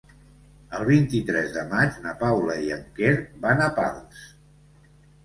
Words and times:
El 0.77 0.85
vint-i-tres 0.91 1.51
de 1.57 1.65
maig 1.73 1.99
na 2.05 2.13
Paula 2.21 2.55
i 2.69 2.71
en 2.77 2.81
Quer 2.97 3.13
van 3.45 3.63
a 3.67 3.69
Pals. 3.77 4.25